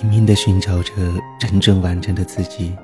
[0.00, 0.94] 拼命地寻找着
[1.38, 2.74] 真正完整的自己。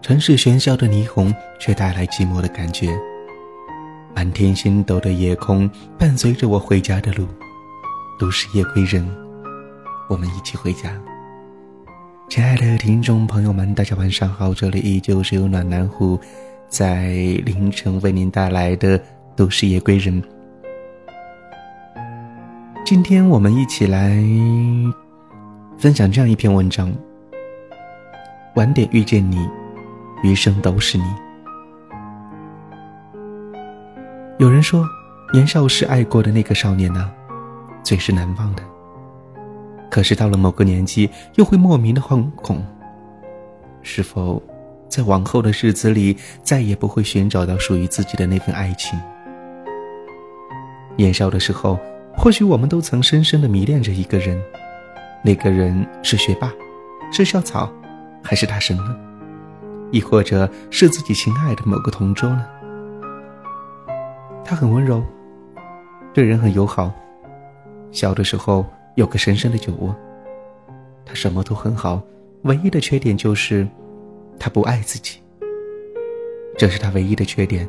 [0.00, 2.98] 城市喧嚣的霓虹却带来寂寞的感觉。
[4.16, 7.26] 满天星斗的夜空伴随着我回家的路。
[8.18, 9.06] 都市夜归人，
[10.08, 10.90] 我们一起回家。
[12.30, 16.18] 亲爱的听众朋友们，大家晚上好，这里依旧是由暖男户
[16.68, 17.10] 在
[17.44, 18.98] 凌晨为您带来的
[19.36, 20.22] 都市夜归人。
[22.82, 24.16] 今天我们一起来
[25.78, 26.92] 分享这样一篇文章：
[28.56, 29.48] 晚点遇见你，
[30.24, 31.04] 余生都是你。
[34.38, 34.84] 有人说，
[35.32, 37.08] 年少时爱过的那个少年呢，
[37.84, 38.62] 最是难忘的。
[39.88, 42.60] 可是到了某个年纪，又会莫名的惶恐，
[43.80, 44.42] 是否
[44.88, 48.98] 在往后的日子里，再也不会寻找到属于自己的那份爱情？
[50.96, 51.78] 年少的时候。
[52.20, 54.42] 或许我们都曾深深的迷恋着一个人，
[55.24, 56.52] 那个人是学霸，
[57.12, 57.72] 是校草，
[58.22, 58.96] 还是大神呢？
[59.90, 62.46] 亦或者是自己心爱的某个同桌呢？
[64.44, 65.02] 他很温柔，
[66.12, 66.92] 对人很友好，
[67.90, 69.94] 小的时候有个深深的酒窝。
[71.04, 72.02] 他什么都很好，
[72.42, 73.66] 唯一的缺点就是
[74.38, 75.20] 他不爱自己。
[76.56, 77.68] 这是他唯一的缺点。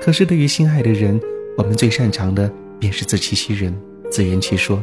[0.00, 1.20] 可是对于心爱的人，
[1.56, 2.50] 我们最擅长的。
[2.82, 3.72] 便是自欺欺人，
[4.10, 4.82] 自圆其说。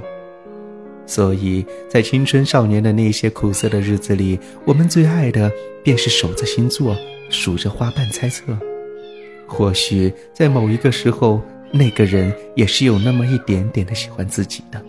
[1.09, 5.51] 所以在青春少年的那些苦涩的日子里，我们最爱的
[5.83, 6.95] 便是守着星座，
[7.31, 8.55] 数着花瓣猜测。
[9.47, 14.79] 或许在某一个时候，那个人也是有那么一点点的喜欢自己的。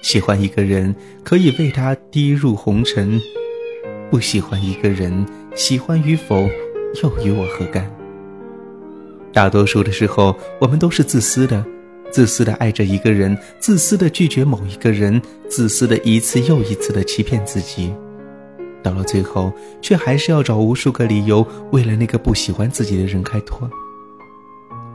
[0.00, 0.94] 喜欢一个人，
[1.24, 3.18] 可以为他滴入红尘；
[4.12, 6.48] 不喜欢一个人，喜欢与否，
[7.02, 7.92] 又与我何干？
[9.32, 11.64] 大多数的时候，我们都是自私的，
[12.12, 17.92] 自私的爱着一个人，自私的拒绝某一个人，自私的一次又一次的欺骗自己，
[18.82, 23.68] 到了最后，却还是要找无数个理由，为了那个不喜欢自己的人开脱。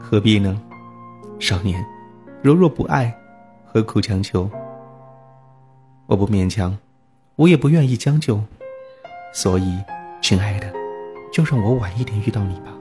[0.00, 0.56] 何必呢？
[1.40, 1.84] 少年，
[2.40, 3.12] 如若不爱，
[3.66, 4.48] 何苦强求？
[6.06, 6.78] 我不勉强，
[7.34, 8.40] 我也不愿意将就，
[9.34, 9.76] 所以，
[10.22, 10.72] 亲爱的，
[11.32, 12.77] 就让我晚一点遇到你吧。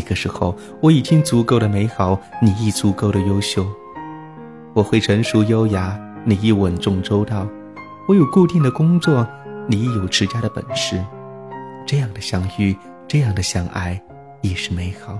[0.00, 3.66] 那个时候，我已经足够的美好，你亦足够的优秀。
[4.72, 7.46] 我会成熟优雅，你亦稳重周到。
[8.08, 9.26] 我有固定的工作，
[9.68, 11.04] 你亦有持家的本事。
[11.86, 12.74] 这样的相遇，
[13.06, 14.00] 这样的相爱，
[14.40, 15.18] 亦是美好。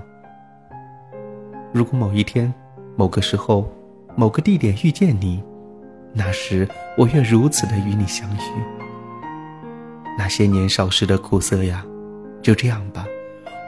[1.71, 2.51] 如果某一天、
[2.97, 3.71] 某个时候、
[4.15, 5.43] 某个地点遇见你，
[6.11, 6.67] 那时
[6.97, 8.41] 我愿如此的与你相遇。
[10.17, 11.85] 那些年少时的苦涩呀，
[12.41, 12.81] 就这样。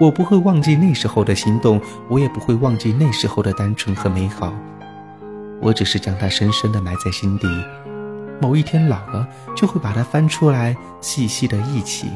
[0.03, 4.53] 我不会忘记那时候的心动，我也不会忘记那时候的单纯和美好。
[5.61, 7.47] 我只是将它深深的埋在心底，
[8.41, 9.25] 某一天老了，
[9.55, 12.09] 就会把它翻出来，细细的忆起。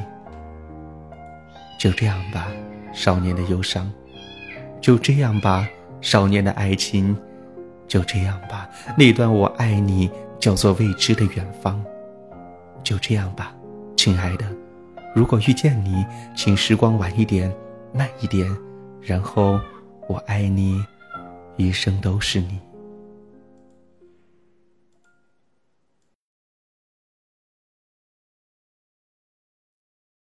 [1.79, 2.49] 就这样吧，
[2.91, 3.85] 少年的忧伤；
[4.81, 5.65] 就这样吧，
[6.01, 7.15] 少年的爱情；
[7.87, 8.67] 就这样吧，
[8.97, 10.11] 那段我爱你
[10.41, 11.81] 叫做未知的远方。
[12.83, 13.55] 就这样吧，
[13.95, 14.45] 亲爱的，
[15.15, 16.05] 如果遇见你，
[16.35, 17.49] 请时光晚一点。
[17.93, 18.49] 慢一点，
[19.01, 19.59] 然后
[20.07, 20.83] 我爱你，
[21.55, 22.59] 一生都是你。